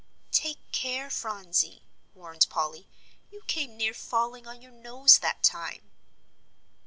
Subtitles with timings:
[0.31, 1.83] "Take care, Phronsie,"
[2.15, 2.87] warned Polly,
[3.29, 5.91] "you came near falling on your nose that time."